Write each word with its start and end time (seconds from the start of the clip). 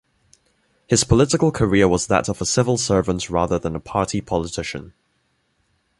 His 0.87 1.03
political 1.03 1.51
career 1.51 1.87
was 1.87 2.07
that 2.07 2.27
of 2.27 2.41
a 2.41 2.45
civil 2.47 2.75
servant 2.75 3.29
rather 3.29 3.59
than 3.59 3.75
a 3.75 3.79
party 3.79 4.19
politician. 4.19 4.93